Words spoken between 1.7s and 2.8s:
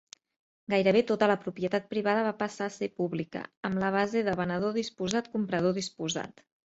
privada va passar a